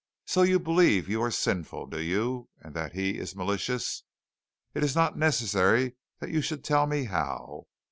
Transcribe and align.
So 0.25 0.41
you 0.41 0.57
believe 0.59 1.07
you 1.07 1.21
are 1.21 1.29
sinful, 1.29 1.85
do 1.85 2.01
you, 2.01 2.49
and 2.59 2.73
that 2.73 2.93
He 2.93 3.19
is 3.19 3.35
malicious? 3.35 4.01
It 4.73 4.83
is 4.83 4.95
not 4.95 5.15
necessary 5.15 5.93
that 6.17 6.31
you 6.31 6.41
should 6.41 6.63
tell 6.63 6.87
me 6.87 7.03
how. 7.03 7.67